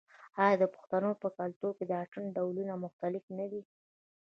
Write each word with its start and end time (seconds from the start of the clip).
آیا 0.43 0.55
د 0.61 0.63
پښتنو 0.75 1.11
په 1.21 1.27
کلتور 1.39 1.71
کې 1.77 1.85
د 1.87 1.91
اتن 2.03 2.23
ډولونه 2.35 2.73
مختلف 2.85 3.23
نه 3.37 3.45
دي؟ 3.51 3.61